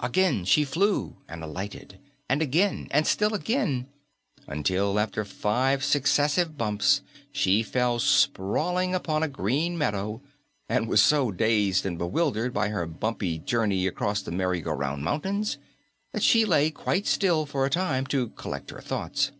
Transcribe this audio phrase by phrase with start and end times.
[0.00, 3.86] Again she flew and alighted, and again and still again,
[4.46, 10.22] until after five successive bumps she fell sprawling upon a green meadow
[10.70, 15.04] and was so dazed and bewildered by her bumpy journey across the Merry Go Round
[15.04, 15.58] Mountains
[16.12, 19.32] that she lay quite still for a time to collect her thoughts.